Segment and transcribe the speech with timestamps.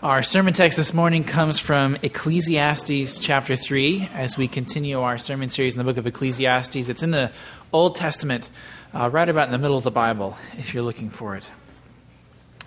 [0.00, 5.50] Our sermon text this morning comes from Ecclesiastes chapter 3 as we continue our sermon
[5.50, 6.88] series in the book of Ecclesiastes.
[6.88, 7.32] It's in the
[7.72, 8.48] Old Testament,
[8.94, 11.44] uh, right about in the middle of the Bible, if you're looking for it.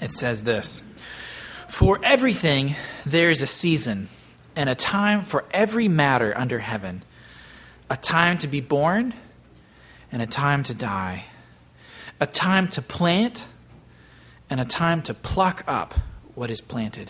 [0.01, 0.83] It says this
[1.69, 2.75] For everything
[3.05, 4.09] there is a season
[4.53, 7.01] and a time for every matter under heaven,
[7.89, 9.13] a time to be born
[10.11, 11.27] and a time to die,
[12.19, 13.47] a time to plant
[14.49, 15.93] and a time to pluck up
[16.35, 17.09] what is planted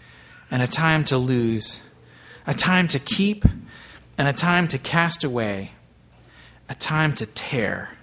[0.51, 1.81] and a time to lose,
[2.45, 3.45] a time to keep
[4.17, 5.71] and a time to cast away,
[6.69, 7.97] a time to tear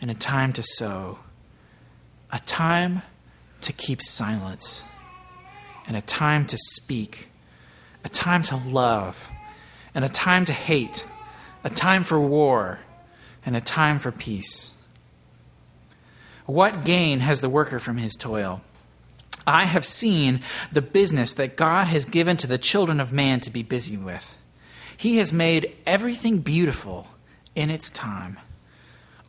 [0.00, 1.20] and a time to sow,
[2.32, 3.02] a time
[3.60, 4.84] to keep silence
[5.86, 7.30] and a time to speak,
[8.04, 9.30] a time to love
[9.94, 11.06] and a time to hate,
[11.64, 12.80] a time for war
[13.46, 14.74] and a time for peace.
[16.44, 18.62] What gain has the worker from his toil?
[19.48, 23.50] I have seen the business that God has given to the children of man to
[23.50, 24.36] be busy with.
[24.94, 27.08] He has made everything beautiful
[27.54, 28.38] in its time.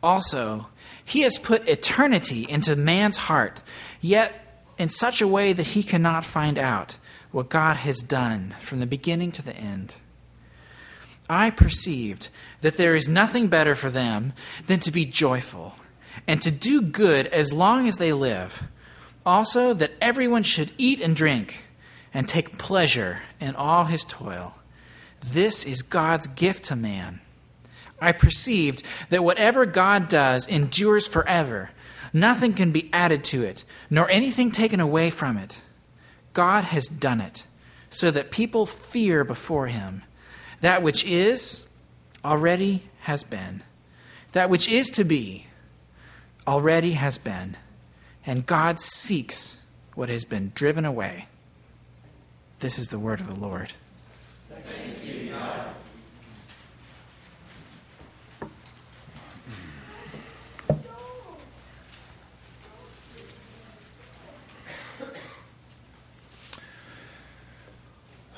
[0.02, 0.68] Also,
[1.02, 3.62] He has put eternity into man's heart,
[4.02, 6.98] yet in such a way that he cannot find out
[7.32, 9.96] what God has done from the beginning to the end.
[11.28, 12.28] I perceived
[12.60, 14.34] that there is nothing better for them
[14.66, 15.76] than to be joyful
[16.26, 18.68] and to do good as long as they live
[19.24, 21.64] also, that everyone should eat and drink
[22.12, 24.54] and take pleasure in all his toil.
[25.20, 27.20] This is God's gift to man.
[28.00, 31.70] I perceived that whatever God does endures forever.
[32.12, 35.60] Nothing can be added to it, nor anything taken away from it.
[36.32, 37.46] God has done it,
[37.90, 40.02] so that people fear before him.
[40.60, 41.68] That which is
[42.24, 43.62] already has been.
[44.32, 45.46] That which is to be
[46.46, 47.56] already has been
[48.30, 49.60] and God seeks
[49.96, 51.26] what has been driven away.
[52.60, 53.72] This is the word of the Lord.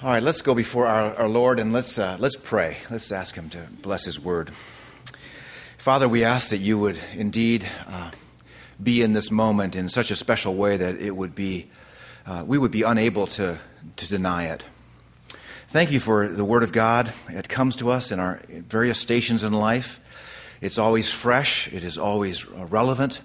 [0.02, 2.78] All right, let's go before our, our Lord and let's, uh, let's pray.
[2.90, 4.52] Let's ask Him to bless His word.
[5.76, 8.12] Father, we ask that you would indeed uh,
[8.82, 11.70] be in this moment in such a special way that it would be,
[12.26, 13.58] uh, we would be unable to,
[13.96, 14.62] to deny it.
[15.68, 17.12] Thank you for the Word of God.
[17.28, 20.00] It comes to us in our various stations in life.
[20.60, 23.20] It's always fresh, it is always relevant.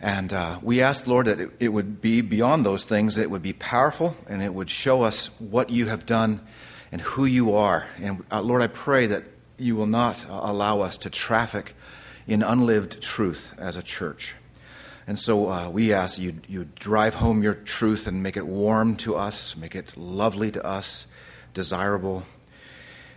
[0.00, 3.30] And uh, we ask, Lord, that it, it, would be beyond those things, that it
[3.30, 6.40] would be powerful, and it would show us what you have done
[6.90, 7.86] and who you are.
[8.00, 9.24] And uh, Lord, I pray that
[9.58, 11.74] you will not uh, allow us to traffic
[12.26, 14.34] in unlived truth as a church.
[15.10, 18.94] And so uh, we ask you, you drive home your truth and make it warm
[18.98, 21.08] to us, make it lovely to us,
[21.52, 22.22] desirable.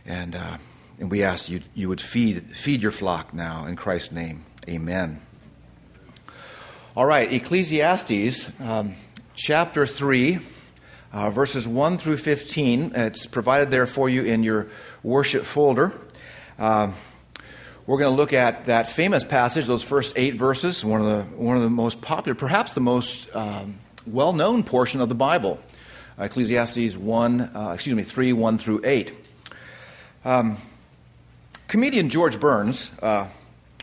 [0.04, 0.58] And, uh,
[1.00, 4.44] and we ask you, you would feed, feed your flock now in Christ's name.
[4.68, 5.22] Amen.
[6.98, 8.96] All right, Ecclesiastes um,
[9.36, 10.40] chapter 3,
[11.12, 12.94] uh, verses 1 through 15.
[12.96, 14.68] It's provided there for you in your
[15.04, 15.94] worship folder.
[16.58, 16.96] Um,
[17.86, 21.24] we're going to look at that famous passage, those first eight verses, one of the,
[21.36, 23.78] one of the most popular, perhaps the most um,
[24.08, 25.60] well known portion of the Bible,
[26.18, 29.12] Ecclesiastes 1, uh, excuse me, 3, 1 through 8.
[30.24, 30.58] Um,
[31.68, 33.28] comedian George Burns uh,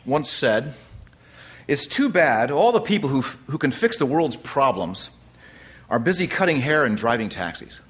[0.03, 0.73] once said,
[1.67, 5.11] It's too bad all the people who, who can fix the world's problems
[5.91, 7.81] are busy cutting hair and driving taxis.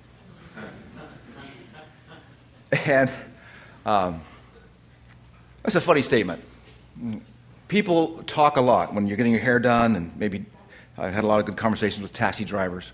[2.86, 3.10] and
[3.86, 4.22] um,
[5.63, 6.44] that's a funny statement.
[7.68, 10.46] People talk a lot when you're getting your hair done, and maybe
[10.98, 12.92] I've had a lot of good conversations with taxi drivers.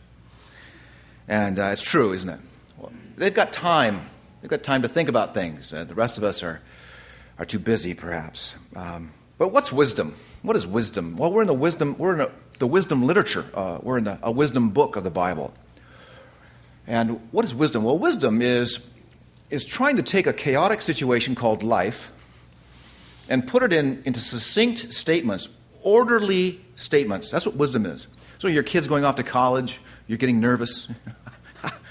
[1.28, 2.40] And uh, it's true, isn't it?
[2.78, 4.10] Well, they've got time.
[4.42, 5.74] They've got time to think about things.
[5.74, 6.62] Uh, the rest of us are,
[7.40, 8.54] are too busy, perhaps.
[8.75, 10.16] Um, but what's wisdom?
[10.42, 11.18] What is wisdom?
[11.18, 11.96] Well, we're in the wisdom.
[11.98, 13.46] We're in a, the wisdom literature.
[13.54, 15.54] Uh, we're in the, a wisdom book of the Bible.
[16.86, 17.84] And what is wisdom?
[17.84, 18.86] Well, wisdom is
[19.50, 22.12] is trying to take a chaotic situation called life
[23.29, 25.50] and put it in, into succinct statements,
[25.83, 27.31] orderly statements.
[27.31, 28.07] That's what wisdom is.
[28.39, 30.88] So your kid's going off to college, you're getting nervous.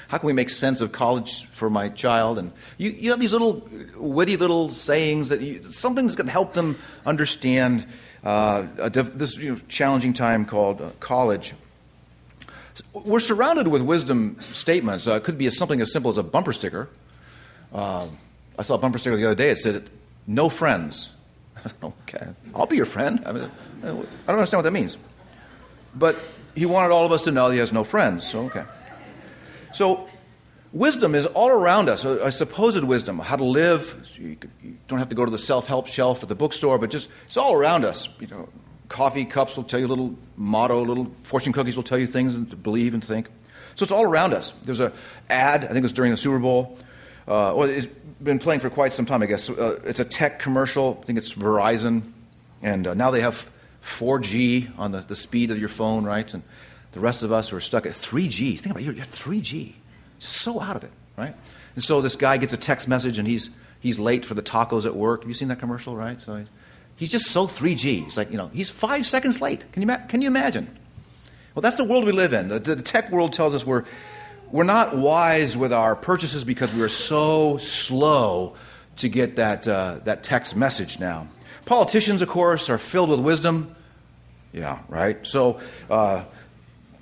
[0.08, 2.38] how can we make sense of college for my child?
[2.38, 6.52] And you, you have these little witty little sayings that you, something's going to help
[6.52, 7.86] them understand
[8.22, 11.54] uh, this you know, challenging time called uh, college.
[12.92, 15.08] We're surrounded with wisdom statements.
[15.08, 16.88] Uh, it could be something as simple as a bumper sticker.
[17.72, 18.08] Uh,
[18.58, 19.50] I saw a bumper sticker the other day.
[19.50, 19.90] It said,
[20.26, 21.12] "No friends."
[21.82, 23.22] okay, I'll be your friend.
[23.26, 23.50] I, mean,
[23.82, 24.96] I don't understand what that means.
[25.94, 26.16] But
[26.54, 28.26] he wanted all of us to know he has no friends.
[28.26, 28.64] So okay.
[29.72, 30.08] So
[30.72, 32.04] wisdom is all around us.
[32.04, 34.06] A, supposed wisdom, how to live.
[34.18, 34.36] You,
[34.88, 37.54] don't have to go to the self-help shelf at the bookstore, but just it's all
[37.54, 38.08] around us.
[38.20, 38.48] You know,
[38.88, 42.56] coffee cups will tell you little motto, little fortune cookies will tell you things to
[42.56, 43.28] believe and think.
[43.74, 44.52] So it's all around us.
[44.64, 44.92] There's a
[45.28, 46.78] ad, I think it was during the Super Bowl,
[47.28, 47.87] uh, or it's
[48.23, 49.50] been playing for quite some time, I guess.
[49.50, 50.99] Uh, it's a tech commercial.
[51.02, 52.12] I think it's Verizon,
[52.62, 53.50] and uh, now they have
[53.82, 56.32] 4G on the, the speed of your phone, right?
[56.32, 56.43] And
[56.93, 58.58] the rest of us are stuck at 3G.
[58.58, 59.75] Think about it, you're, you're 3G.
[60.19, 61.34] Just so out of it, right?
[61.75, 63.50] And so this guy gets a text message and he's,
[63.81, 65.22] he's late for the tacos at work.
[65.22, 66.20] Have you seen that commercial, right?
[66.20, 66.44] So
[66.96, 68.05] He's just so 3G.
[68.05, 69.70] He's like, you know, he's five seconds late.
[69.72, 70.79] Can you, can you imagine?
[71.55, 72.49] Well, that's the world we live in.
[72.49, 73.84] The, the tech world tells us we're,
[74.50, 78.54] we're not wise with our purchases because we are so slow
[78.96, 81.28] to get that, uh, that text message now.
[81.64, 83.75] Politicians, of course, are filled with wisdom.
[84.52, 85.26] Yeah, right?
[85.26, 85.60] So
[85.90, 86.25] uh,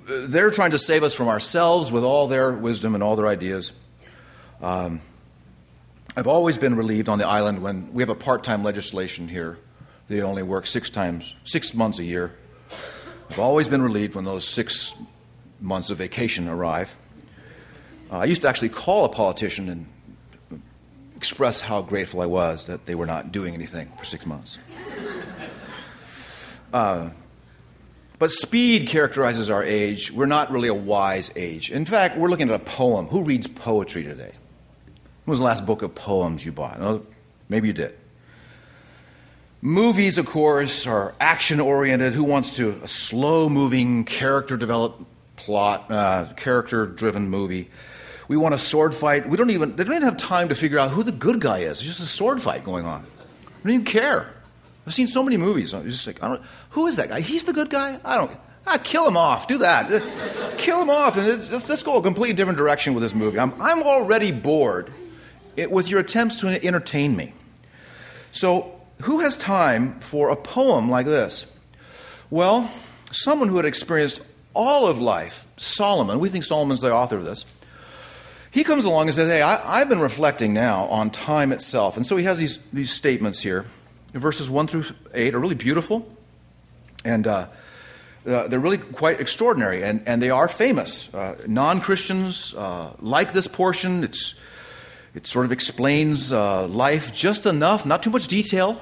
[0.08, 3.73] they're trying to save us from ourselves with all their wisdom and all their ideas.
[4.61, 5.00] Um,
[6.17, 9.58] I've always been relieved on the island when we have a part time legislation here
[10.08, 12.32] they only work six times, six months a year.
[13.31, 14.93] I've always been relieved when those six
[15.61, 16.94] months of vacation arrive.
[18.14, 19.87] Uh, I used to actually call a politician and
[21.16, 24.56] express how grateful I was that they were not doing anything for six months.
[26.72, 27.11] Uh,
[28.20, 30.12] but speed characterizes our age.
[30.12, 31.72] We're not really a wise age.
[31.72, 33.06] In fact, we're looking at a poem.
[33.08, 34.32] Who reads poetry today?
[35.25, 36.78] When was the last book of poems you bought?
[36.78, 37.05] Well,
[37.49, 37.99] maybe you did.
[39.60, 42.14] Movies, of course, are action oriented.
[42.14, 45.02] Who wants to a slow moving, character developed
[45.34, 47.70] plot, uh, character driven movie?
[48.29, 49.29] We want a sword fight.
[49.29, 51.59] We don't even they don't even have time to figure out who the good guy
[51.59, 51.79] is.
[51.79, 53.06] It's just a sword fight going on.
[53.47, 54.35] I don't even care.
[54.87, 55.73] I've seen so many movies.
[55.73, 57.21] I'm just like, I don't, who is that guy?
[57.21, 57.99] He's the good guy.
[58.05, 58.31] I don't.
[58.67, 59.47] Ah, kill him off.
[59.47, 60.55] Do that.
[60.59, 63.38] kill him off, and let's, let's go a completely different direction with this movie.
[63.38, 64.93] I'm, I'm already bored
[65.56, 67.32] with your attempts to entertain me.
[68.32, 71.50] So who has time for a poem like this?
[72.31, 72.70] Well,
[73.12, 74.20] someone who had experienced
[74.55, 77.44] all of life, Solomon, we think Solomon's the author of this.
[78.55, 81.97] He comes along and says, Hey, I, have been reflecting now on time itself.
[81.97, 83.67] And so he has these, these statements here.
[84.12, 86.09] Verses 1 through 8 are really beautiful.
[87.05, 87.49] And uh,
[88.25, 89.83] uh, they're really quite extraordinary.
[89.83, 91.12] And, and they are famous.
[91.12, 94.05] Uh, non Christians uh, like this portion.
[94.05, 94.39] It's
[95.17, 98.81] it sort of explains uh, life just enough, not too much detail,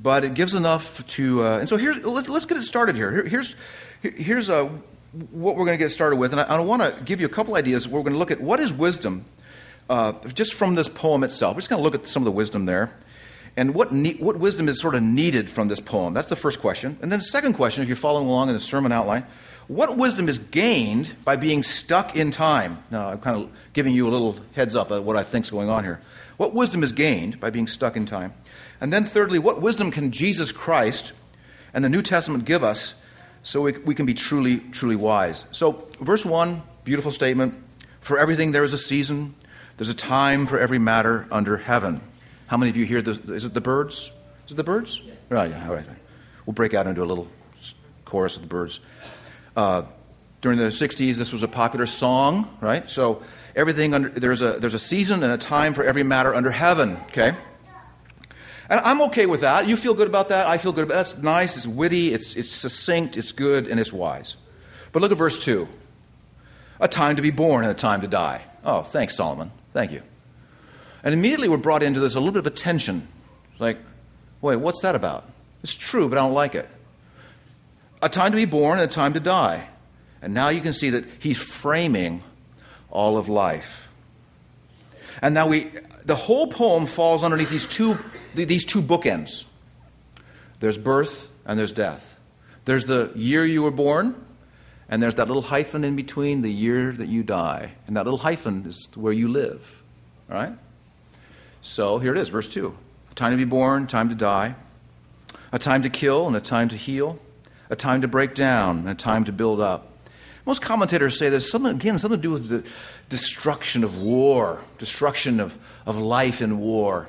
[0.00, 1.44] but it gives enough to.
[1.44, 3.12] Uh, and so here, let's, let's get it started here.
[3.12, 3.54] here here's
[4.02, 4.68] here's uh,
[5.30, 7.30] what we're going to get started with, and I, I want to give you a
[7.30, 7.86] couple ideas.
[7.86, 9.24] We're going to look at what is wisdom,
[9.88, 11.54] uh, just from this poem itself.
[11.54, 12.94] We're just going to look at some of the wisdom there,
[13.56, 16.14] and what ne- what wisdom is sort of needed from this poem.
[16.14, 18.60] That's the first question, and then the second question, if you're following along in the
[18.60, 19.26] sermon outline,
[19.68, 22.82] what wisdom is gained by being stuck in time?
[22.90, 25.50] Now, I'm kind of giving you a little heads up of what I think is
[25.50, 26.00] going on here.
[26.36, 28.34] What wisdom is gained by being stuck in time?
[28.80, 31.12] And then, thirdly, what wisdom can Jesus Christ
[31.72, 32.94] and the New Testament give us
[33.44, 35.44] so we, we can be truly, truly wise?
[35.52, 37.62] So, verse 1, beautiful statement.
[38.00, 39.36] For everything there is a season,
[39.76, 42.00] there's a time for every matter under heaven.
[42.48, 44.10] How many of you hear the, is it the Byrds?
[44.46, 45.00] Is it the Byrds?
[45.04, 45.16] Yes.
[45.28, 45.86] Right, yeah, all right.
[46.46, 47.28] We'll break out into a little
[48.04, 48.80] chorus of the Byrds.
[49.56, 49.82] Uh,
[50.40, 52.90] during the 60s, this was a popular song, right?
[52.90, 53.22] So
[53.56, 56.98] everything under, there's a there's a season and a time for every matter under heaven.
[57.08, 57.34] Okay,
[58.68, 59.66] and I'm okay with that.
[59.66, 60.46] You feel good about that.
[60.46, 61.04] I feel good about that.
[61.04, 61.56] That's nice.
[61.56, 62.12] It's witty.
[62.12, 63.16] It's it's succinct.
[63.16, 64.36] It's good and it's wise.
[64.92, 65.68] But look at verse two.
[66.80, 68.42] A time to be born and a time to die.
[68.64, 69.52] Oh, thanks, Solomon.
[69.72, 70.02] Thank you.
[71.02, 73.08] And immediately we're brought into this a little bit of a tension.
[73.58, 73.78] Like,
[74.40, 75.28] wait, what's that about?
[75.62, 76.68] It's true, but I don't like it
[78.04, 79.66] a time to be born and a time to die.
[80.20, 82.22] And now you can see that he's framing
[82.90, 83.88] all of life.
[85.22, 85.70] And now we,
[86.04, 87.98] the whole poem falls underneath these two,
[88.34, 89.44] these two bookends.
[90.60, 92.18] There's birth and there's death.
[92.64, 94.14] There's the year you were born,
[94.88, 97.72] and there's that little hyphen in between the year that you die.
[97.86, 99.82] And that little hyphen is where you live.
[100.30, 100.52] All right?
[101.62, 102.76] So here it is, verse 2.
[103.10, 104.54] A time to be born, time to die,
[105.52, 107.18] a time to kill, and a time to heal,
[107.70, 109.90] a time to break down and a time to build up.
[110.46, 112.64] Most commentators say there's something, again, something to do with the
[113.08, 117.08] destruction of war, destruction of, of life in war.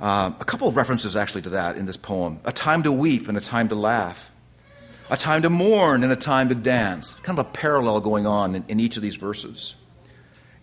[0.00, 3.28] Uh, a couple of references actually to that in this poem a time to weep
[3.28, 4.32] and a time to laugh,
[5.10, 7.14] a time to mourn and a time to dance.
[7.14, 9.74] Kind of a parallel going on in, in each of these verses.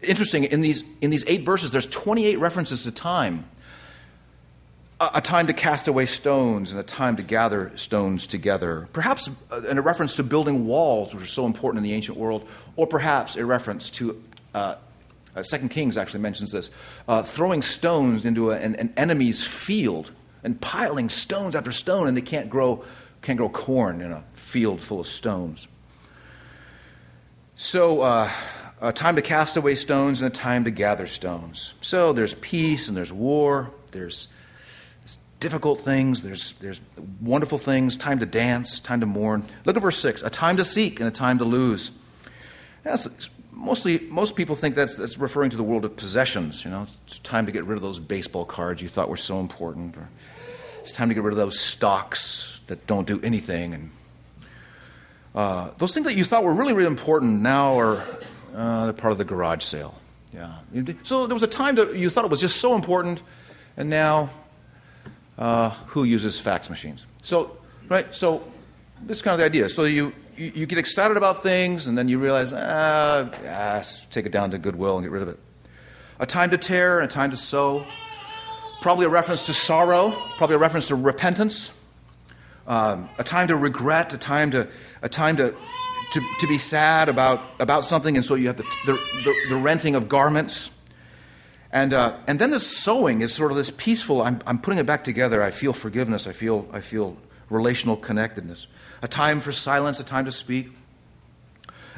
[0.01, 3.46] Interesting, in these, in these eight verses, there's 28 references to time
[5.00, 8.88] a time to cast away stones and a time to gather stones together.
[8.94, 12.18] Perhaps uh, in a reference to building walls, which are so important in the ancient
[12.18, 14.22] world, or perhaps a reference to,
[14.56, 14.75] uh,
[15.36, 16.72] uh, Second Kings actually mentions this,
[17.08, 20.12] uh, throwing stones into a, an, an, enemy's field
[20.44, 22.84] and piling stones after stone, and they can't grow,
[23.22, 25.68] can't grow corn in a field full of stones.
[27.56, 28.32] So, uh,
[28.82, 31.74] a time to cast away stones and a time to gather stones.
[31.82, 34.27] So, there's peace and there's war, there's
[35.39, 36.82] difficult things, there's, there's
[37.22, 39.46] wonderful things, time to dance, time to mourn.
[39.65, 41.98] Look at verse 6 a time to seek and a time to lose.
[42.84, 46.63] That's, mostly, most people think that's, that's referring to the world of possessions.
[46.63, 49.39] You know, it's time to get rid of those baseball cards you thought were so
[49.39, 50.10] important, or
[50.79, 53.74] it's time to get rid of those stocks that don't do anything.
[53.74, 53.91] And
[55.36, 58.03] uh, those things that you thought were really, really important now are
[58.56, 60.00] uh, part of the garage sale.
[60.34, 60.53] Yeah.
[61.03, 63.22] So there was a time that you thought it was just so important,
[63.75, 64.29] and now
[65.38, 67.06] uh, who uses fax machines.
[67.22, 67.58] So,
[67.89, 68.44] right, so
[69.03, 69.70] this is kind of the idea.
[69.70, 74.25] So you, you, you get excited about things, and then you realize, ah, ah, take
[74.25, 75.39] it down to Goodwill and get rid of it.
[76.20, 77.86] A time to tear and a time to sow.
[78.82, 81.74] Probably a reference to sorrow, probably a reference to repentance.
[82.67, 84.67] Um, a time to regret, a time to,
[85.01, 85.53] a time to,
[86.13, 89.56] to, to be sad about, about something, and so you have the, the, the, the
[89.56, 90.70] renting of garments.
[91.72, 94.86] And, uh, and then the sowing is sort of this peaceful, I'm, I'm putting it
[94.86, 95.44] back together.
[95.44, 96.28] I feel forgiveness.
[96.28, 97.18] I feel, I feel
[97.50, 98.68] relational connectedness.
[99.02, 100.70] A time for silence, a time to speak.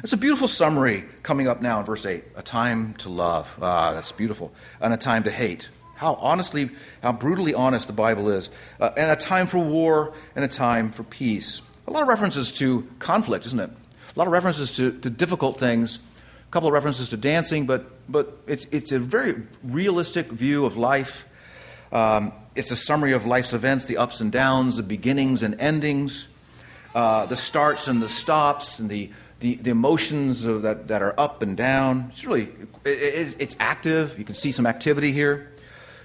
[0.02, 2.24] It's a beautiful summary coming up now in verse 8.
[2.36, 3.58] A time to love.
[3.60, 4.52] Ah, that's beautiful.
[4.80, 5.68] And a time to hate.
[5.96, 6.70] How honestly,
[7.02, 8.48] how brutally honest the Bible is.
[8.80, 11.60] Uh, and a time for war and a time for peace.
[11.86, 13.70] A lot of references to conflict, isn't it?
[13.70, 15.98] A lot of references to, to difficult things
[16.50, 21.28] couple of references to dancing, but, but it's, it's a very realistic view of life.
[21.92, 26.32] Um, it's a summary of life's events, the ups and downs, the beginnings and endings,
[26.94, 31.42] uh, the starts and the stops, and the, the, the emotions that, that are up
[31.42, 32.10] and down.
[32.12, 32.48] It's really
[32.84, 34.18] it, it's active.
[34.18, 35.52] You can see some activity here.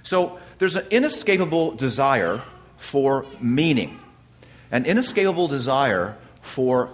[0.02, 2.40] So there's an inescapable desire
[2.76, 3.98] for meaning,
[4.70, 6.90] an inescapable desire for,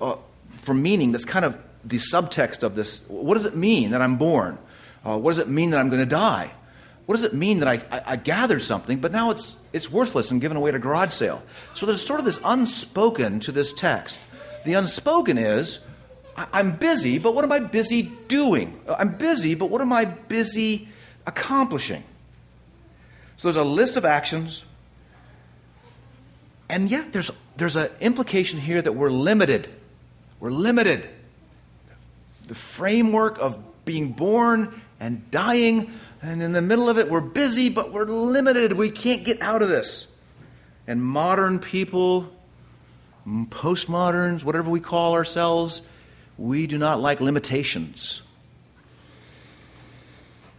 [0.00, 0.16] uh,
[0.56, 3.02] for meaning that's kind of the subtext of this.
[3.08, 4.58] What does it mean that I'm born?
[5.04, 6.52] Uh, what does it mean that I'm going to die?
[7.06, 10.30] What does it mean that I, I, I, gathered something, but now it's, it's worthless
[10.30, 11.42] and given away at a garage sale?
[11.74, 14.20] So there's sort of this unspoken to this text.
[14.64, 15.84] The unspoken is
[16.34, 18.80] I, I'm busy, but what am I busy doing?
[18.88, 20.88] I'm busy, but what am I busy
[21.26, 22.04] accomplishing?
[23.36, 24.64] So there's a list of actions,
[26.70, 29.68] and yet there's, there's an implication here that we're limited.
[30.40, 31.06] We're limited
[32.46, 37.68] the framework of being born and dying, and in the middle of it, we're busy,
[37.68, 38.72] but we're limited.
[38.72, 40.12] We can't get out of this.
[40.86, 42.30] And modern people,
[43.26, 45.82] postmoderns, whatever we call ourselves,
[46.38, 48.22] we do not like limitations.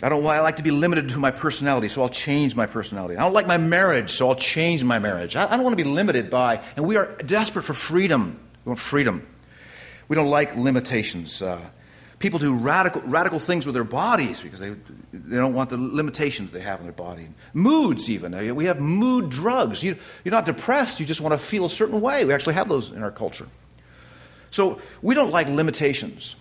[0.03, 3.17] I don't I like to be limited to my personality, so I'll change my personality.
[3.17, 5.35] I don't like my marriage, so I'll change my marriage.
[5.35, 8.39] I, I don't want to be limited by, and we are desperate for freedom.
[8.65, 9.25] We want freedom.
[10.07, 11.41] We don't like limitations.
[11.41, 11.61] Uh,
[12.25, 14.71] people do radical, radical things with their bodies because they,
[15.13, 17.27] they don't want the limitations they have in their body.
[17.53, 18.55] Moods, even.
[18.55, 19.83] We have mood drugs.
[19.83, 22.25] You, you're not depressed, you just want to feel a certain way.
[22.25, 23.47] We actually have those in our culture.
[24.49, 26.35] So we don't like limitations.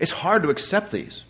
[0.00, 1.24] It's hard to accept these.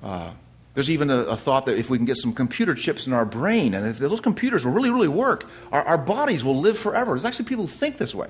[0.00, 0.30] Uh,
[0.74, 3.24] there's even a, a, thought that if we can get some computer chips in our
[3.24, 7.10] brain, and if those computers will really, really work, our, our bodies will live forever.
[7.10, 8.28] There's actually people who think this way.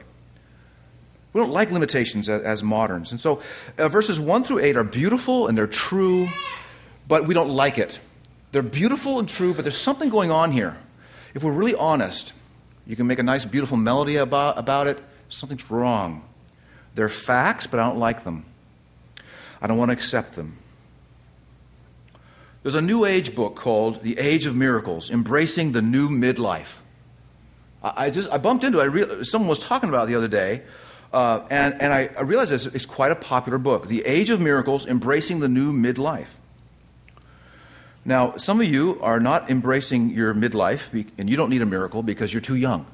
[1.33, 3.13] We don't like limitations as, as moderns.
[3.13, 3.43] And so
[3.79, 6.27] uh, verses 1 through 8 are beautiful and they're true,
[7.07, 8.01] but we don't like it.
[8.53, 10.77] They're beautiful and true, but there's something going on here.
[11.35, 12.33] If we're really honest,
[12.87, 14.99] you can make a nice, beautiful melody about, about it.
[15.29, 16.25] Something's wrong.
[16.97, 18.45] They're facts, but I don't like them.
[19.63, 20.59] I don't want to accept them.
[22.63, 26.79] There's a New Age book called The Age of Miracles Embracing the New Midlife.
[27.83, 29.25] I, I just I bumped into it.
[29.25, 30.63] someone was talking about it the other day
[31.13, 34.87] uh, and, and I, I it's, it's quite a popular book The Age of Miracles
[34.87, 36.29] Embracing the New Midlife.
[38.05, 42.03] Now, some of you are not embracing your midlife, and you don't need a miracle
[42.03, 42.87] because you're too young.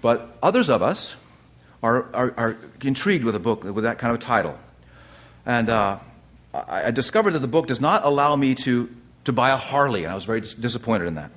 [0.00, 1.16] But others of us
[1.82, 4.58] are, are, are intrigued with a book with that kind of title.
[5.44, 5.98] And uh,
[6.54, 8.88] I, I, discovered that the book does not allow me to,
[9.24, 11.30] to buy a Harley, and I was very dis- disappointed in that.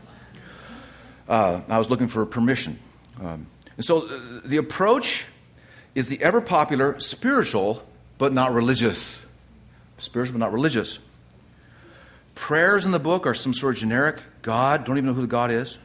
[1.27, 2.79] Uh, I was looking for permission.
[3.21, 5.27] Um, and so uh, the approach
[5.95, 7.83] is the ever popular spiritual
[8.17, 9.25] but not religious.
[9.97, 10.99] Spiritual but not religious.
[12.35, 15.27] Prayers in the book are some sort of generic God, don't even know who the
[15.27, 15.77] God is.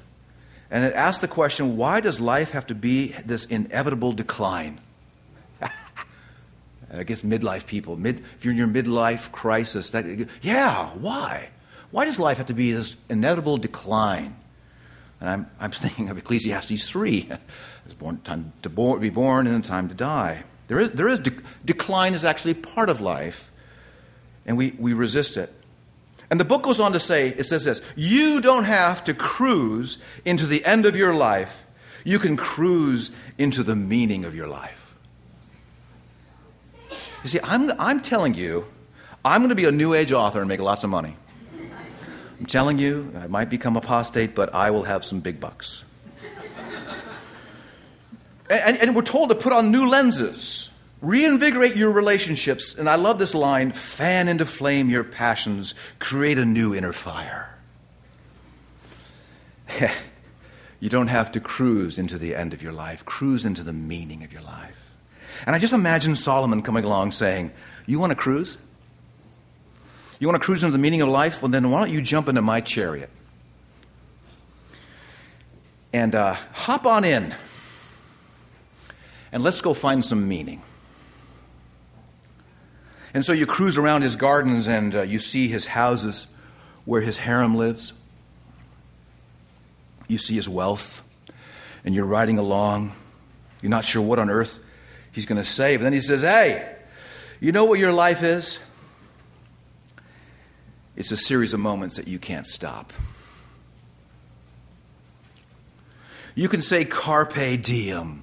[0.70, 4.80] And it asks the question why does life have to be this inevitable decline?
[6.92, 11.50] I guess midlife people, mid, if you're in your midlife crisis, that, yeah, why?
[11.90, 14.36] Why does life have to be this inevitable decline?
[15.24, 17.30] And I'm, I'm thinking of Ecclesiastes 3.
[17.86, 20.44] It's born, time to bo- be born and time to die.
[20.66, 23.50] There is, there is de- decline is actually part of life,
[24.44, 25.50] and we, we resist it.
[26.28, 30.04] And the book goes on to say, it says this You don't have to cruise
[30.26, 31.64] into the end of your life,
[32.04, 34.94] you can cruise into the meaning of your life.
[37.22, 38.66] You see, I'm, I'm telling you,
[39.24, 41.16] I'm going to be a new age author and make lots of money.
[42.44, 45.82] I'm telling you, I might become apostate, but I will have some big bucks.
[48.50, 50.68] and, and we're told to put on new lenses.
[51.00, 52.78] Reinvigorate your relationships.
[52.78, 57.48] And I love this line fan into flame your passions, create a new inner fire.
[60.80, 64.22] you don't have to cruise into the end of your life, cruise into the meaning
[64.22, 64.90] of your life.
[65.46, 67.52] And I just imagine Solomon coming along saying,
[67.86, 68.58] You want to cruise?
[70.18, 71.42] You want to cruise into the meaning of life?
[71.42, 73.10] Well, then why don't you jump into my chariot?
[75.92, 77.34] And uh, hop on in.
[79.32, 80.62] And let's go find some meaning.
[83.12, 86.26] And so you cruise around his gardens and uh, you see his houses
[86.84, 87.92] where his harem lives.
[90.08, 91.00] You see his wealth,
[91.84, 92.92] and you're riding along.
[93.62, 94.60] You're not sure what on earth
[95.12, 95.76] he's going to say.
[95.76, 96.76] But then he says, Hey,
[97.40, 98.58] you know what your life is?
[100.96, 102.92] It's a series of moments that you can't stop.
[106.34, 108.22] You can say carpe diem,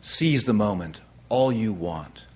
[0.00, 2.26] seize the moment, all you want.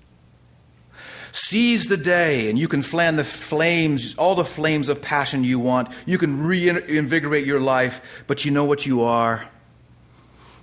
[1.32, 5.60] Seize the day, and you can fan the flames, all the flames of passion you
[5.60, 5.88] want.
[6.04, 9.48] You can reinvigorate your life, but you know what you are?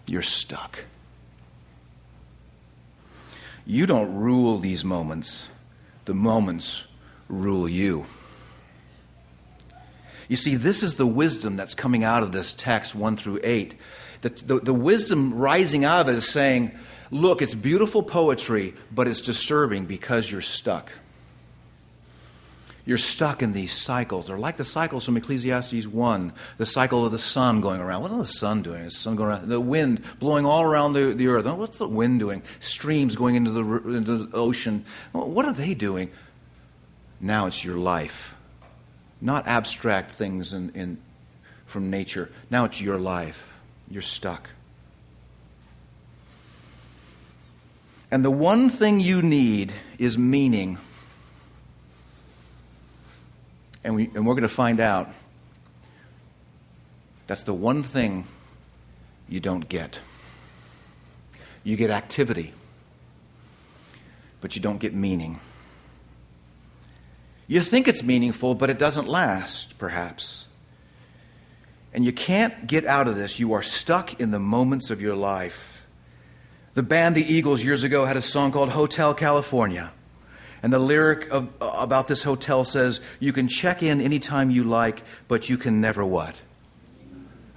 [0.06, 0.84] You're stuck.
[3.66, 5.48] You don't rule these moments,
[6.06, 6.86] the moments
[7.30, 8.06] rule you.
[10.28, 13.76] You see, this is the wisdom that's coming out of this text 1 through 8.
[14.22, 16.72] The, the, the wisdom rising out of it is saying,
[17.10, 20.92] Look, it's beautiful poetry, but it's disturbing because you're stuck.
[22.86, 24.28] You're stuck in these cycles.
[24.28, 28.02] They're like the cycles from Ecclesiastes 1, the cycle of the sun going around.
[28.02, 28.84] What is the sun doing?
[28.84, 29.50] Is the sun going around?
[29.50, 31.46] The wind blowing all around the, the earth.
[31.46, 32.44] What's the wind doing?
[32.62, 34.86] Streams going into the, into the ocean.
[35.12, 36.12] What are they doing?
[37.20, 38.34] Now it's your life.
[39.20, 40.98] Not abstract things in, in,
[41.66, 42.32] from nature.
[42.50, 43.52] Now it's your life.
[43.90, 44.50] You're stuck.
[48.10, 50.78] And the one thing you need is meaning.
[53.84, 55.10] And, we, and we're going to find out
[57.28, 58.26] that's the one thing
[59.28, 60.00] you don't get.
[61.64, 62.54] You get activity,
[64.40, 65.42] but you don't get meaning.
[67.48, 70.46] You think it's meaningful, but it doesn't last, perhaps.
[71.94, 73.40] And you can't get out of this.
[73.40, 75.86] You are stuck in the moments of your life.
[76.74, 79.92] The band The Eagles years ago had a song called Hotel California.
[80.62, 85.04] And the lyric of, about this hotel says, You can check in anytime you like,
[85.28, 86.44] but you can never what?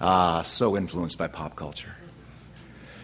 [0.00, 1.96] Ah, so influenced by pop culture.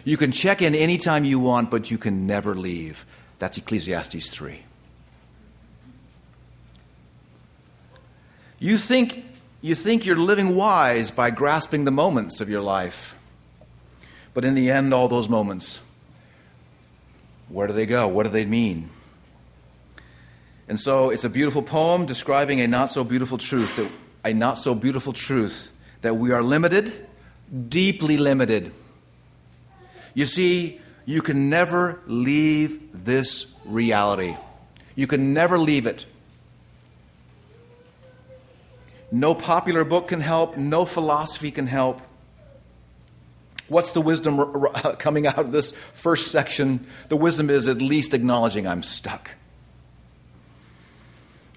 [0.03, 3.05] You can check in anytime you want, but you can never leave.
[3.39, 4.63] That's Ecclesiastes 3.
[8.59, 9.25] You think,
[9.61, 13.15] you think you're living wise by grasping the moments of your life.
[14.33, 15.79] But in the end, all those moments
[17.49, 18.07] where do they go?
[18.07, 18.89] What do they mean?
[20.67, 23.89] And so it's a beautiful poem describing a not so beautiful truth, that,
[24.25, 27.07] a not so beautiful truth that we are limited,
[27.69, 28.73] deeply limited.
[30.13, 34.35] You see, you can never leave this reality.
[34.95, 36.05] You can never leave it.
[39.11, 42.01] No popular book can help, no philosophy can help.
[43.67, 44.39] What's the wisdom
[44.99, 46.87] coming out of this first section?
[47.09, 49.35] The wisdom is at least acknowledging I'm stuck.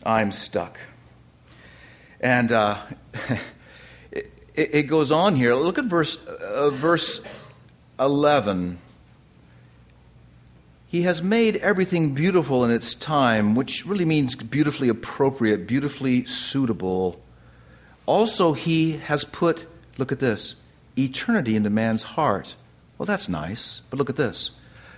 [0.04, 0.78] I'm stuck.
[2.20, 2.78] And uh,
[4.12, 5.54] it, it, goes on here.
[5.54, 7.20] Look at verse, uh, verse
[7.98, 8.78] 11.
[10.88, 17.20] He has made everything beautiful in its time, which really means beautifully appropriate, beautifully suitable.
[18.10, 20.56] Also, He has put, look at this,
[20.98, 22.56] eternity into man's heart.
[22.98, 24.50] Well, that's nice, but look at this.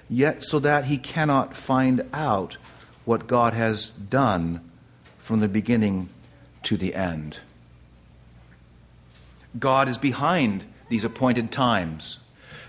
[0.09, 2.57] Yet, so that he cannot find out
[3.05, 4.63] what God has done
[5.19, 6.09] from the beginning
[6.63, 7.41] to the end.
[9.59, 12.19] God is behind these appointed times.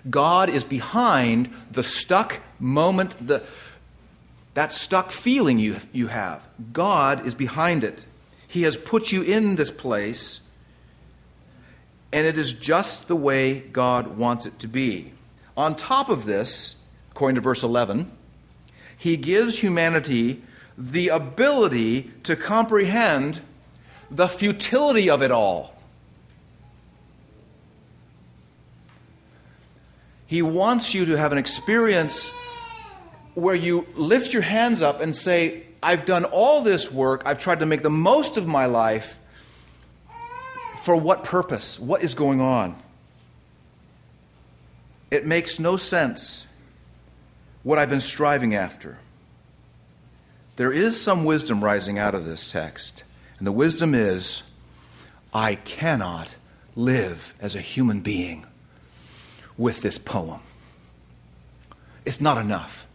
[0.10, 3.44] God is behind the stuck moment, the,
[4.56, 6.46] that stuck feeling you, you have.
[6.74, 8.04] God is behind it.
[8.54, 10.42] He has put you in this place,
[12.12, 15.14] and it is just the way God wants it to be.
[15.58, 16.76] On top of this,
[17.10, 18.12] according to verse 11,
[18.96, 20.44] He gives humanity
[20.78, 23.42] the ability to comprehend
[24.12, 25.74] the futility of it all.
[30.28, 32.30] He wants you to have an experience
[33.34, 37.60] where you lift your hands up and say, I've done all this work, I've tried
[37.60, 39.18] to make the most of my life.
[40.82, 41.80] For what purpose?
[41.80, 42.76] What is going on?
[45.12, 46.48] It makes no sense
[47.62, 48.98] what I've been striving after.
[50.56, 53.04] There is some wisdom rising out of this text,
[53.38, 54.44] and the wisdom is
[55.34, 56.36] I cannot
[56.76, 58.46] live as a human being
[59.58, 60.42] with this poem.
[62.06, 62.86] It's not enough.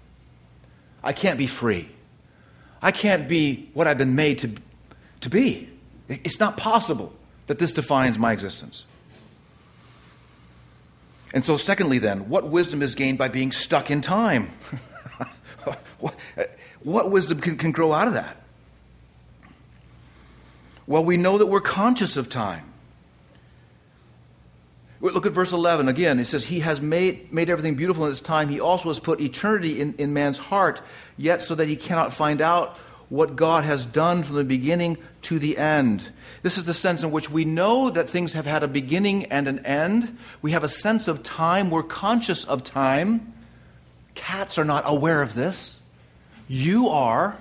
[1.03, 1.89] I can't be free.
[2.83, 4.53] I can't be what I've been made to,
[5.21, 5.69] to be.
[6.09, 7.13] It's not possible
[7.47, 8.85] that this defines my existence.
[11.35, 14.47] And so, secondly, then, what wisdom is gained by being stuck in time?
[15.99, 16.17] what,
[16.81, 18.37] what, wisdom can, can grow out of that?
[20.87, 22.68] Well, we know that we're conscious of time.
[25.01, 26.19] Look at verse 11 again.
[26.19, 28.49] It says, He has made, made everything beautiful in its time.
[28.49, 30.81] He also has put eternity in, in man's heart,
[31.17, 32.77] yet so that he cannot find out
[33.09, 36.11] what God has done from the beginning to the end.
[36.43, 39.49] This is the sense in which we know that things have had a beginning and
[39.49, 40.19] an end.
[40.43, 41.71] We have a sense of time.
[41.71, 43.33] We're conscious of time.
[44.15, 45.79] Cats are not aware of this.
[46.49, 47.39] You are.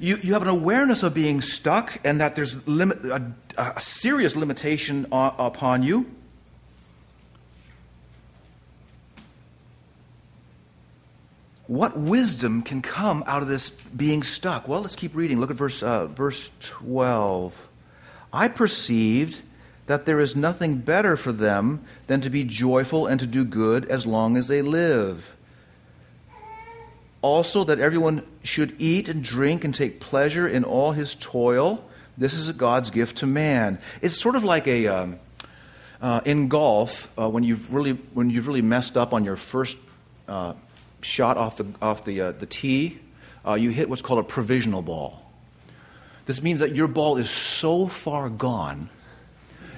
[0.00, 3.22] You, you have an awareness of being stuck and that there's limit, a,
[3.56, 6.06] a serious limitation upon you.
[11.66, 14.68] What wisdom can come out of this being stuck?
[14.68, 15.40] Well, let's keep reading.
[15.40, 17.68] Look at verse, uh, verse 12.
[18.32, 19.40] I perceived
[19.86, 23.86] that there is nothing better for them than to be joyful and to do good
[23.86, 25.36] as long as they live.
[27.22, 31.82] Also, that everyone should eat and drink and take pleasure in all his toil
[32.16, 33.78] this is God's gift to man.
[34.00, 35.18] It's sort of like a um,
[36.00, 39.78] uh, in golf uh, when you've really when you've really messed up on your first
[40.28, 40.54] uh,
[41.00, 42.98] shot off the off the uh, the tee.
[43.46, 45.20] Uh, you hit what's called a provisional ball.
[46.26, 48.88] This means that your ball is so far gone,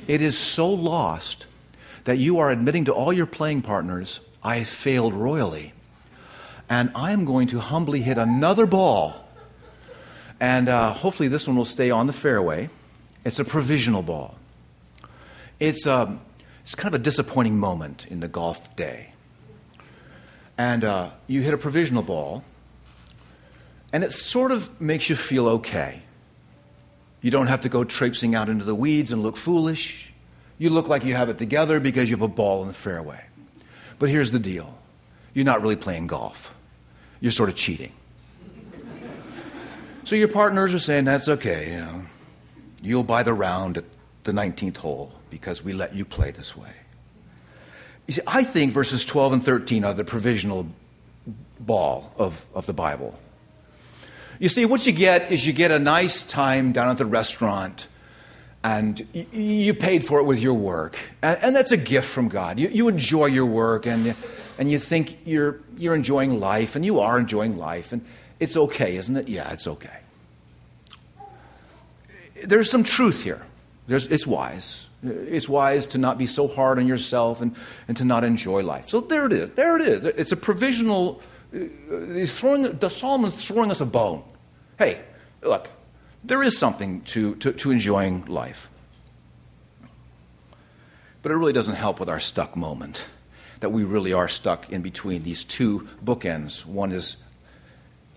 [0.06, 1.46] it is so lost
[2.04, 5.72] that you are admitting to all your playing partners, "I failed royally."
[6.68, 9.25] And I am going to humbly hit another ball
[10.40, 12.68] and uh, hopefully, this one will stay on the fairway.
[13.24, 14.36] It's a provisional ball.
[15.58, 16.20] It's, a, um,
[16.62, 19.12] it's kind of a disappointing moment in the golf day.
[20.58, 22.44] And uh, you hit a provisional ball,
[23.92, 26.02] and it sort of makes you feel okay.
[27.22, 30.12] You don't have to go traipsing out into the weeds and look foolish.
[30.58, 33.24] You look like you have it together because you have a ball in the fairway.
[33.98, 34.78] But here's the deal
[35.34, 36.54] you're not really playing golf,
[37.20, 37.92] you're sort of cheating.
[40.06, 42.02] So your partners are saying, that's okay, you know.
[42.80, 43.84] You'll buy the round at
[44.22, 46.70] the 19th hole because we let you play this way.
[48.06, 50.68] You see, I think verses 12 and 13 are the provisional
[51.58, 53.18] ball of, of the Bible.
[54.38, 57.88] You see, what you get is you get a nice time down at the restaurant
[58.62, 60.96] and you paid for it with your work.
[61.20, 62.60] And, and that's a gift from God.
[62.60, 64.14] You, you enjoy your work and,
[64.56, 67.92] and you think you're, you're enjoying life, and you are enjoying life.
[67.92, 68.06] And,
[68.38, 69.28] it's okay, isn't it?
[69.28, 69.98] Yeah, it's okay.
[72.44, 73.42] There's some truth here.
[73.86, 74.88] There's, it's wise.
[75.02, 77.54] It's wise to not be so hard on yourself and,
[77.88, 78.88] and to not enjoy life.
[78.88, 79.50] So there it is.
[79.50, 80.04] There it is.
[80.04, 81.22] It's a provisional.
[81.54, 81.60] Uh,
[82.12, 84.22] he's throwing, the Solomon's throwing us a bone.
[84.78, 85.00] Hey,
[85.42, 85.68] look,
[86.24, 88.70] there is something to, to, to enjoying life.
[91.22, 93.08] But it really doesn't help with our stuck moment
[93.60, 96.66] that we really are stuck in between these two bookends.
[96.66, 97.16] One is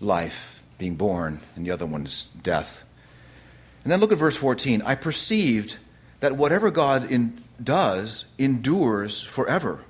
[0.00, 2.82] life, being born, and the other one is death.
[3.84, 4.82] And then look at verse 14.
[4.82, 5.78] I perceived
[6.20, 9.84] that whatever God in, does endures forever.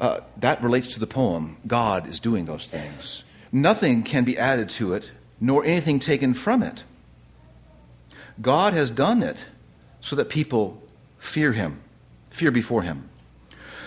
[0.00, 1.56] uh, that relates to the poem.
[1.66, 3.24] God is doing those things.
[3.50, 6.84] Nothing can be added to it, nor anything taken from it.
[8.40, 9.46] God has done it
[10.00, 10.80] so that people
[11.18, 11.80] fear him,
[12.30, 13.08] fear before him.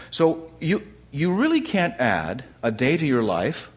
[0.10, 3.72] So you, you really can't add a day to your life.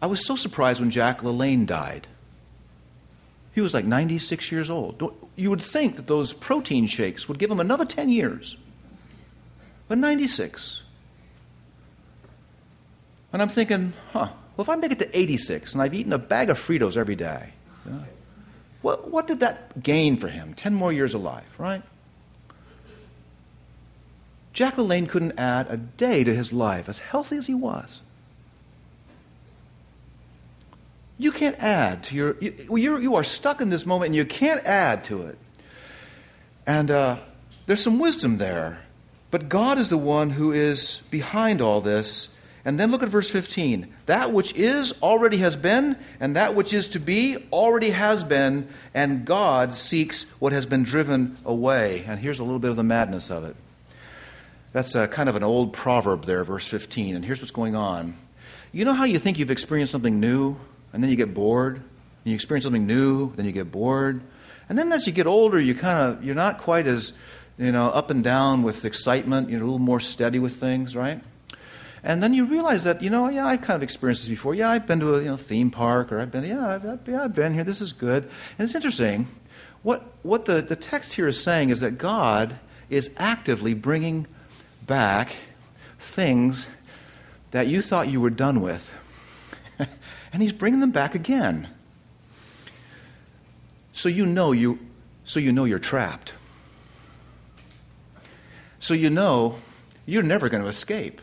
[0.00, 2.06] I was so surprised when Jack LaLanne died.
[3.52, 5.12] He was like 96 years old.
[5.34, 8.56] You would think that those protein shakes would give him another 10 years.
[9.88, 10.82] But 96.
[13.32, 16.18] And I'm thinking, huh, well, if I make it to 86 and I've eaten a
[16.18, 17.50] bag of Fritos every day,
[17.84, 18.04] you know,
[18.82, 20.54] what, what did that gain for him?
[20.54, 21.82] 10 more years of life, right?
[24.52, 28.02] Jack LaLanne couldn't add a day to his life, as healthy as he was.
[31.18, 32.36] You can't add to your.
[32.40, 35.36] You, you're, you are stuck in this moment and you can't add to it.
[36.66, 37.16] And uh,
[37.66, 38.80] there's some wisdom there.
[39.30, 42.28] But God is the one who is behind all this.
[42.64, 43.92] And then look at verse 15.
[44.06, 48.68] That which is already has been, and that which is to be already has been,
[48.94, 52.04] and God seeks what has been driven away.
[52.06, 53.56] And here's a little bit of the madness of it.
[54.72, 57.16] That's a, kind of an old proverb there, verse 15.
[57.16, 58.14] And here's what's going on.
[58.72, 60.56] You know how you think you've experienced something new,
[60.92, 61.82] and then you get bored?
[62.24, 64.20] You experience something new, then you get bored.
[64.68, 67.14] And then as you get older, you kind of, you're not quite as,
[67.56, 69.48] you know, up and down with excitement.
[69.48, 71.22] You're a little more steady with things, right?
[72.02, 74.54] And then you realize that, you know, yeah, I've kind of experienced this before.
[74.54, 77.24] Yeah, I've been to a you know, theme park, or I've been, yeah, I've, yeah,
[77.24, 77.64] I've been here.
[77.64, 78.24] This is good.
[78.58, 79.26] And it's interesting.
[79.82, 82.58] What, what the, the text here is saying is that God
[82.90, 84.26] is actively bringing
[84.86, 85.36] back
[85.98, 86.68] things
[87.50, 88.94] that you thought you were done with.
[90.38, 91.66] And He's bringing them back again.
[93.92, 94.78] So you know you,
[95.24, 96.32] so you know you're trapped.
[98.78, 99.56] So you know
[100.06, 101.20] you're never going to escape.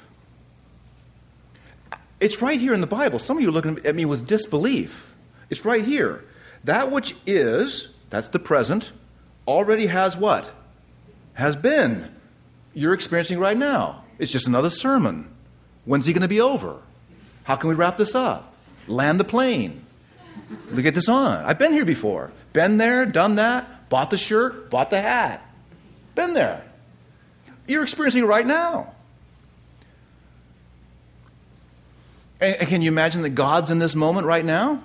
[2.20, 3.18] It's right here in the Bible.
[3.18, 5.16] Some of you are looking at me with disbelief.
[5.50, 6.26] It's right here.
[6.66, 8.92] That which is, that's the present,
[9.48, 10.52] already has what?
[11.36, 12.14] Has been.
[12.74, 14.04] You're experiencing right now.
[14.20, 15.34] It's just another sermon.
[15.86, 16.82] When's he going to be over?
[17.46, 18.52] How can we wrap this up?
[18.88, 19.86] Land the plane.
[20.72, 21.44] Look at this on.
[21.46, 22.32] I've been here before.
[22.54, 25.42] Been there, done that, bought the shirt, bought the hat.
[26.14, 26.64] Been there.
[27.68, 28.94] You're experiencing it right now.
[32.40, 34.82] And can you imagine that God's in this moment right now?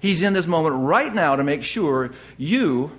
[0.00, 2.92] He's in this moment right now to make sure you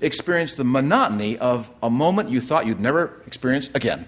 [0.00, 4.06] experience the monotony of a moment you thought you'd never experience again.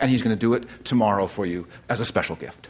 [0.00, 2.68] And He's going to do it tomorrow for you as a special gift.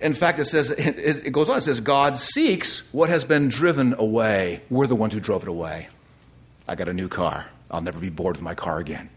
[0.00, 3.94] In fact, it says, it goes on, it says, God seeks what has been driven
[3.98, 4.62] away.
[4.70, 5.88] We're the ones who drove it away.
[6.66, 7.46] I got a new car.
[7.70, 9.10] I'll never be bored with my car again.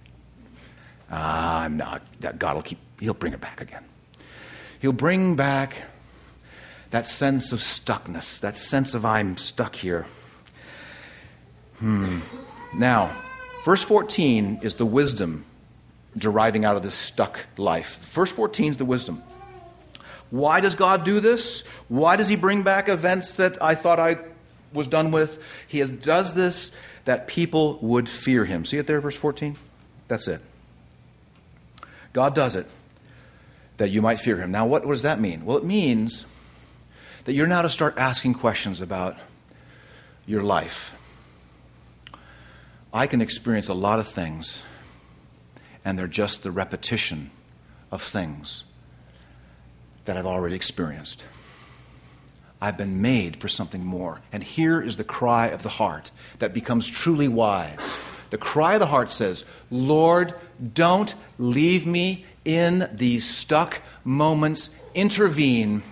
[1.09, 2.03] Uh, I'm not.
[2.37, 3.83] God will keep, He'll bring it back again.
[4.79, 5.77] He'll bring back
[6.89, 10.05] that sense of stuckness, that sense of I'm stuck here.
[11.79, 12.19] Hmm.
[12.77, 13.11] Now,
[13.65, 15.45] verse 14 is the wisdom
[16.17, 17.97] deriving out of this stuck life.
[18.11, 19.23] Verse 14 is the wisdom.
[20.33, 21.63] Why does God do this?
[21.89, 24.17] Why does He bring back events that I thought I
[24.73, 25.37] was done with?
[25.67, 26.71] He does this
[27.05, 28.65] that people would fear Him.
[28.65, 29.57] See it there, verse 14?
[30.07, 30.41] That's it.
[32.13, 32.65] God does it
[33.77, 34.51] that you might fear him.
[34.51, 35.45] Now, what, what does that mean?
[35.45, 36.25] Well, it means
[37.25, 39.15] that you're now to start asking questions about
[40.25, 40.95] your life.
[42.91, 44.63] I can experience a lot of things,
[45.85, 47.29] and they're just the repetition
[47.91, 48.63] of things
[50.05, 51.25] that I've already experienced.
[52.61, 54.21] I've been made for something more.
[54.31, 57.97] And here is the cry of the heart that becomes truly wise.
[58.29, 60.33] The cry of the heart says, Lord,
[60.73, 64.69] don't leave me in these stuck moments.
[64.95, 65.83] Intervene.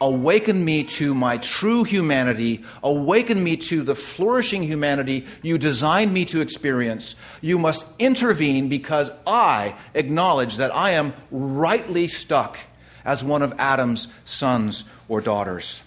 [0.00, 2.64] Awaken me to my true humanity.
[2.82, 7.16] Awaken me to the flourishing humanity you designed me to experience.
[7.40, 12.58] You must intervene because I acknowledge that I am rightly stuck
[13.04, 15.82] as one of Adam's sons or daughters.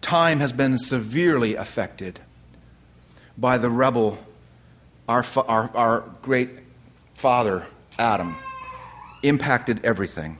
[0.00, 2.20] Time has been severely affected
[3.36, 4.18] by the rebel,
[5.08, 6.50] our, our, our great
[7.14, 7.66] father,
[7.98, 8.34] Adam,
[9.22, 10.38] impacted everything.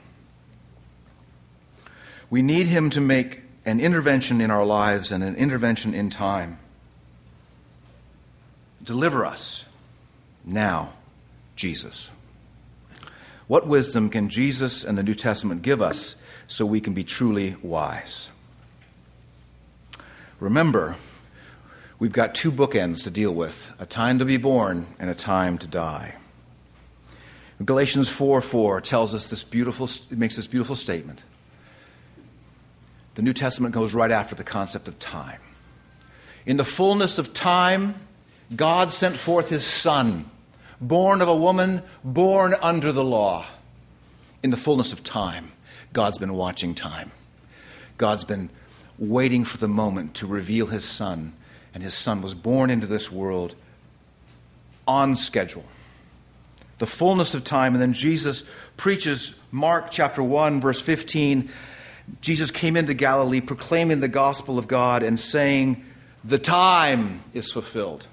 [2.31, 6.59] We need him to make an intervention in our lives and an intervention in time.
[8.83, 9.65] Deliver us
[10.45, 10.95] now,
[11.57, 12.11] Jesus.
[13.49, 17.57] What wisdom can Jesus and the New Testament give us so we can be truly
[17.63, 18.29] wise?
[20.39, 20.97] Remember,
[21.99, 25.59] we've got two bookends to deal with a time to be born and a time
[25.59, 26.15] to die.
[27.65, 31.25] Galatians 4 4 tells us this beautiful, makes this beautiful statement.
[33.17, 35.41] The New Testament goes right after the concept of time.
[36.47, 37.97] In the fullness of time,
[38.55, 40.31] God sent forth his Son,
[40.81, 43.47] born of a woman, born under the law.
[44.43, 45.53] In the fullness of time,
[45.93, 47.11] God's been watching time.
[47.97, 48.51] God's been
[48.99, 51.33] waiting for the moment to reveal his Son,
[51.75, 53.55] and his Son was born into this world
[54.87, 55.65] on schedule
[56.79, 57.75] the fullness of time.
[57.75, 58.45] And then Jesus
[58.77, 61.51] preaches Mark chapter 1, verse 15.
[62.21, 65.85] Jesus came into Galilee proclaiming the gospel of God and saying,
[66.25, 68.07] The time is fulfilled,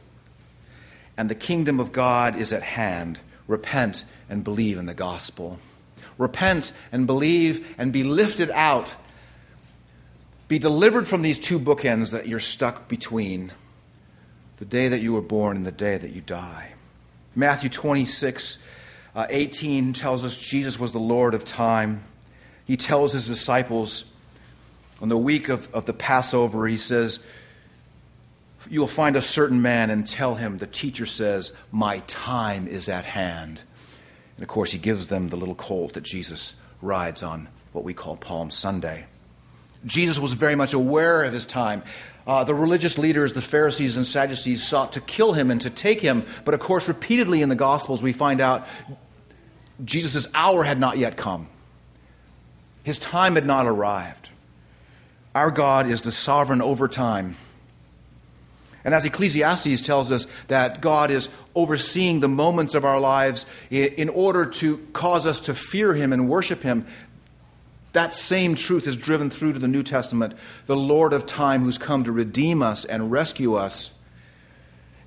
[1.18, 3.20] and the kingdom of God is at hand.
[3.48, 5.60] Repent and believe in the gospel.
[6.18, 8.90] Repent and believe and be lifted out.
[10.48, 13.52] Be delivered from these two bookends that you're stuck between
[14.58, 16.74] the day that you were born and the day that you die.
[17.36, 18.66] Matthew 26,
[19.16, 22.04] uh, 18 tells us Jesus was the Lord of time.
[22.66, 24.14] He tells his disciples
[25.02, 27.26] on the week of, of the Passover, he says,
[28.70, 32.90] You will find a certain man and tell him, the teacher says, My time is
[32.90, 33.62] at hand.
[34.38, 37.94] And of course, he gives them the little colt that Jesus rides on what we
[37.94, 39.06] call Palm Sunday.
[39.86, 41.84] Jesus was very much aware of his time.
[42.26, 46.02] Uh, the religious leaders, the Pharisees and Sadducees, sought to kill him and to take
[46.02, 46.26] him.
[46.44, 48.68] But of course, repeatedly in the Gospels, we find out
[49.84, 51.48] Jesus' hour had not yet come,
[52.84, 54.30] his time had not arrived.
[55.36, 57.36] Our God is the sovereign over time.
[58.86, 64.08] And as Ecclesiastes tells us, that God is overseeing the moments of our lives in
[64.08, 66.86] order to cause us to fear Him and worship Him,
[67.94, 70.34] that same truth is driven through to the New Testament.
[70.66, 73.92] The Lord of time, who's come to redeem us and rescue us,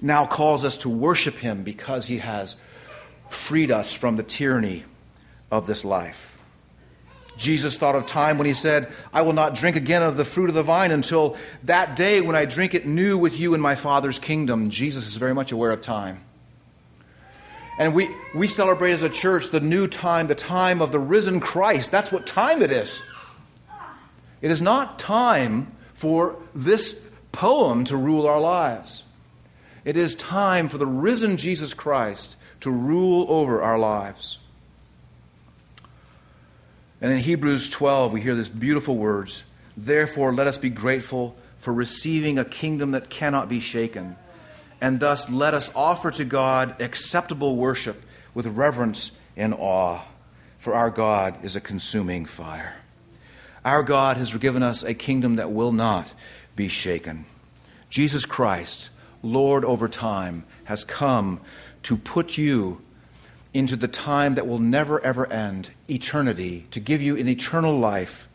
[0.01, 2.57] now calls us to worship him because he has
[3.29, 4.85] freed us from the tyranny
[5.51, 6.28] of this life.
[7.39, 10.49] Jesus thought of time when he said, I will not drink again of the fruit
[10.49, 13.77] of the vine until that day when I drink it new with you in my
[13.77, 14.71] Father's kingdom.
[14.71, 16.21] Jesus is very much aware of time.
[17.79, 21.39] And we, we celebrate as a church the new time, the time of the risen
[21.39, 21.93] Christ.
[21.93, 23.05] That's what time it is.
[24.43, 29.05] It is not time for this poem to rule our lives.
[29.85, 34.39] It is time for the risen Jesus Christ to rule over our lives.
[37.01, 39.45] And in Hebrews 12, we hear these beautiful words
[39.77, 44.17] Therefore, let us be grateful for receiving a kingdom that cannot be shaken
[44.81, 48.03] and thus let us offer to God acceptable worship
[48.35, 50.03] with reverence and awe,
[50.59, 52.77] for our God is a consuming fire.
[53.65, 56.13] Our God has given us a kingdom that will not
[56.55, 57.27] be shaken.
[57.91, 58.91] Jesus Christ,
[59.23, 61.41] Lord over time, has come
[61.83, 62.81] to put you
[63.59, 68.29] into the time that will never ever end, eternity, to give you an eternal life,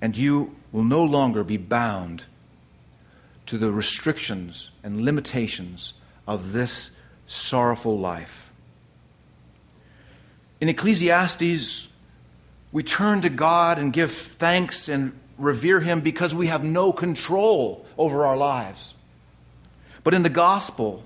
[0.00, 2.24] and you will no longer be bound
[3.46, 5.92] to the restrictions and limitations
[6.26, 8.50] of this sorrowful life.
[10.60, 11.88] In Ecclesiastes,
[12.72, 17.84] we turn to God and give thanks and revere Him because we have no control
[17.98, 18.94] over our lives.
[20.02, 21.04] But in the gospel,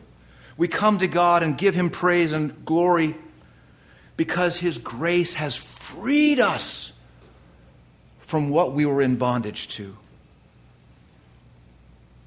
[0.58, 3.16] we come to God and give Him praise and glory
[4.18, 6.92] because His grace has freed us
[8.18, 9.96] from what we were in bondage to.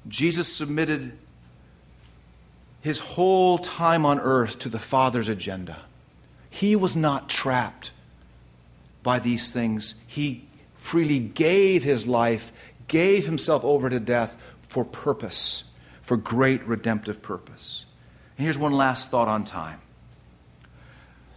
[0.08, 1.12] Jesus submitted
[2.82, 5.78] his whole time on earth to the Father's agenda.
[6.50, 7.92] He was not trapped
[9.04, 9.94] by these things.
[10.06, 12.52] He freely gave his life,
[12.88, 14.36] gave himself over to death
[14.68, 15.70] for purpose,
[16.02, 17.86] for great redemptive purpose.
[18.36, 19.80] And here's one last thought on time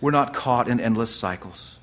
[0.01, 1.79] we're not caught in endless cycles.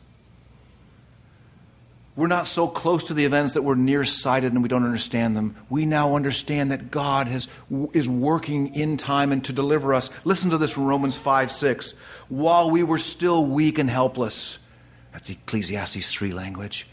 [2.14, 5.57] We're not so close to the events that we're nearsighted and we don't understand them.
[5.70, 7.49] We now understand that God has,
[7.95, 10.11] is working in time and to deliver us.
[10.26, 11.95] Listen to this from Romans 5 6.
[12.28, 14.59] While we were still weak and helpless,
[15.12, 16.86] that's Ecclesiastes 3 language.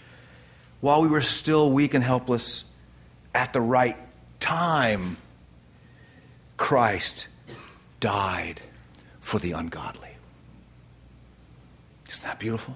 [0.80, 2.64] While we were still weak and helpless,
[3.36, 3.98] at the right
[4.39, 5.18] time,
[6.56, 7.28] Christ
[8.00, 8.62] died
[9.20, 10.16] for the ungodly.
[12.10, 12.76] Isn't that beautiful?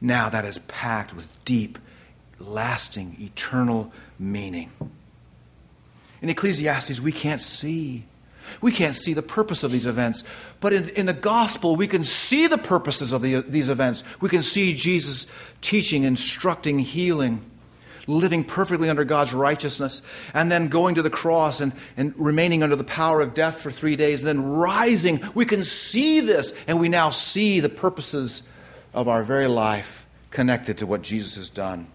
[0.00, 1.78] Now that is packed with deep,
[2.38, 4.70] lasting, eternal meaning.
[6.22, 8.04] In Ecclesiastes, we can't see.
[8.60, 10.24] We can't see the purpose of these events.
[10.60, 14.04] But in, in the gospel, we can see the purposes of the, these events.
[14.20, 15.26] We can see Jesus
[15.60, 17.44] teaching, instructing, healing.
[18.06, 20.02] Living perfectly under God's righteousness,
[20.32, 23.70] and then going to the cross and, and remaining under the power of death for
[23.70, 25.20] three days, and then rising.
[25.34, 28.42] We can see this, and we now see the purposes
[28.92, 31.86] of our very life connected to what Jesus has done.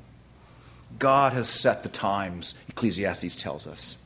[0.98, 3.98] God has set the times, Ecclesiastes tells us.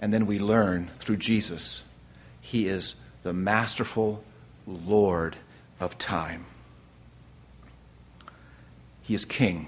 [0.00, 1.84] And then we learn through Jesus,
[2.40, 4.22] He is the masterful
[4.66, 5.36] Lord
[5.80, 6.46] of time.
[9.02, 9.66] He is King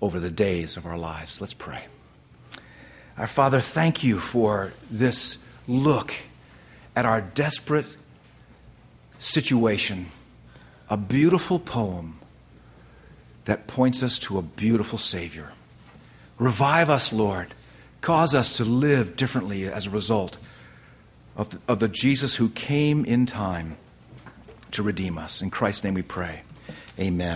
[0.00, 1.40] over the days of our lives.
[1.40, 1.84] Let's pray.
[3.16, 6.14] Our Father, thank you for this look
[6.94, 7.86] at our desperate
[9.18, 10.06] situation,
[10.90, 12.18] a beautiful poem
[13.46, 15.52] that points us to a beautiful Savior.
[16.38, 17.54] Revive us, Lord.
[18.00, 20.36] Cause us to live differently as a result
[21.36, 23.76] of the, of the Jesus who came in time
[24.72, 25.42] to redeem us.
[25.42, 26.42] In Christ's name we pray.
[26.98, 27.34] Amen.